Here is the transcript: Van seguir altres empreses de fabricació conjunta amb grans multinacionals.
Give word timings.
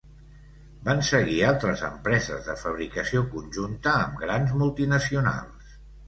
Van 0.85 1.01
seguir 1.09 1.35
altres 1.49 1.83
empreses 1.89 2.47
de 2.51 2.55
fabricació 2.61 3.21
conjunta 3.33 3.93
amb 4.05 4.17
grans 4.23 4.55
multinacionals. 4.63 5.77